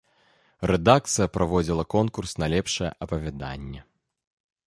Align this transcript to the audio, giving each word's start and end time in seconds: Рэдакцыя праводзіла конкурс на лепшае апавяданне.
Рэдакцыя 0.69 1.27
праводзіла 1.35 1.85
конкурс 1.95 2.31
на 2.43 2.49
лепшае 2.53 2.89
апавяданне. 3.07 3.81